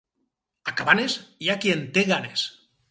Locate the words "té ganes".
1.99-2.51